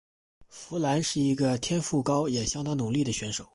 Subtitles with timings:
[0.49, 3.47] 佛兰是一个天赋高也相当努力的选手。